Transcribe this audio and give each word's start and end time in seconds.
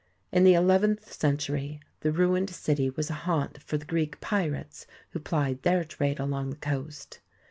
In 0.31 0.43
the 0.43 0.55
eleventh 0.55 1.13
century 1.13 1.79
the 1.99 2.11
ruined 2.11 2.49
city 2.49 2.89
was 2.89 3.11
a 3.11 3.29
haunt 3.29 3.61
for 3.61 3.77
the 3.77 3.85
Greek 3.85 4.19
pirates 4.19 4.87
who 5.11 5.19
plied 5.19 5.61
their 5.61 5.83
trade 5.83 6.19
along 6.19 6.49
the 6.49 6.55
coast. 6.55 7.19